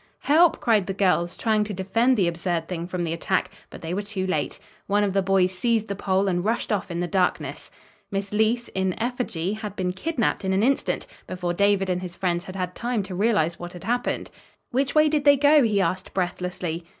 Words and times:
"Help!" 0.21 0.59
cried 0.59 0.87
the 0.87 0.95
girls, 0.95 1.37
trying 1.37 1.63
to 1.63 1.75
defend 1.75 2.17
the 2.17 2.27
absurd 2.27 2.67
thing 2.67 2.87
from 2.87 3.03
the 3.03 3.13
attack, 3.13 3.51
but 3.69 3.83
they 3.83 3.93
were 3.93 4.01
too 4.01 4.25
late. 4.25 4.57
One 4.87 5.03
of 5.03 5.13
the 5.13 5.21
boys 5.21 5.55
seized 5.55 5.87
the 5.87 5.95
pole 5.95 6.27
and 6.27 6.43
rushed 6.43 6.71
off 6.71 6.89
in 6.89 7.01
the 7.01 7.07
darkness. 7.07 7.69
Miss 8.09 8.31
Leece, 8.31 8.67
in 8.73 8.97
effigy, 8.99 9.53
had 9.53 9.75
been 9.75 9.93
kidnapped 9.93 10.43
in 10.43 10.53
an 10.53 10.63
instant, 10.63 11.05
before 11.27 11.53
David 11.53 11.87
and 11.87 12.01
his 12.01 12.15
friends 12.15 12.45
had 12.45 12.55
had 12.55 12.73
time 12.73 13.03
to 13.03 13.13
realize 13.13 13.59
what 13.59 13.73
had 13.73 13.83
happened. 13.83 14.31
"Which 14.71 14.95
way 14.95 15.07
did 15.07 15.23
they 15.23 15.37
go?" 15.37 15.61
he 15.61 15.79
asked 15.79 16.15
breathlessly. 16.15 16.83